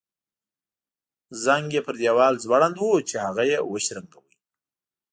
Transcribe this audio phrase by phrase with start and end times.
[1.43, 4.33] زنګ یې پر دیوال ځوړند وو چې هغه یې وشرنګاوه.